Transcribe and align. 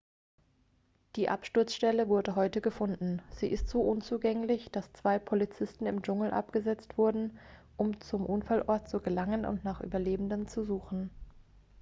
die 1.15 1.29
absturzstelle 1.29 2.07
wurde 2.09 2.35
heute 2.35 2.59
gefunden 2.59 3.21
sie 3.29 3.45
ist 3.45 3.69
so 3.69 3.81
unzugänglich 3.81 4.71
dass 4.71 4.91
zwei 4.93 5.19
polizisten 5.19 5.85
im 5.85 6.01
dschungel 6.01 6.31
abgesetzt 6.31 6.97
wurden 6.97 7.37
um 7.77 8.01
zum 8.01 8.25
unfallort 8.25 8.89
zu 8.89 8.99
gelangen 8.99 9.45
und 9.45 9.63
nach 9.63 9.81
überlebenden 9.81 10.47
zu 10.47 10.65
suchen 10.65 11.11